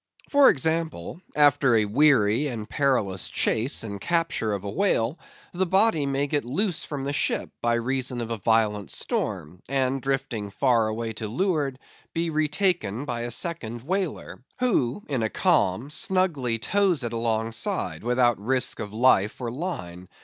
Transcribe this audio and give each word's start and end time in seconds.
For 0.31 0.49
example,—after 0.49 1.75
a 1.75 1.85
weary 1.85 2.47
and 2.47 2.67
perilous 2.67 3.29
chase 3.29 3.83
and 3.83 4.01
capture 4.01 4.51
of 4.51 4.63
a 4.63 4.69
whale, 4.71 5.19
the 5.53 5.67
body 5.67 6.07
may 6.07 6.25
get 6.25 6.43
loose 6.43 6.83
from 6.83 7.03
the 7.03 7.13
ship 7.13 7.51
by 7.61 7.75
reason 7.75 8.19
of 8.19 8.31
a 8.31 8.39
violent 8.39 8.89
storm; 8.89 9.61
and 9.69 10.01
drifting 10.01 10.49
far 10.49 10.87
away 10.87 11.13
to 11.13 11.27
leeward, 11.27 11.77
be 12.15 12.31
retaken 12.31 13.05
by 13.05 13.21
a 13.21 13.29
second 13.29 13.83
whaler, 13.83 14.43
who, 14.57 15.03
in 15.07 15.21
a 15.21 15.29
calm, 15.29 15.91
snugly 15.91 16.57
tows 16.57 17.03
it 17.03 17.13
alongside, 17.13 18.01
without 18.03 18.41
risk 18.43 18.79
of 18.79 18.91
life 18.95 19.39
or 19.39 19.51
line. 19.51 20.09